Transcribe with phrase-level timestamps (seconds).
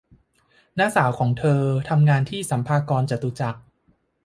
[0.79, 3.61] น้าสาวของเธอทำงานที่สรรพากรจตุจักร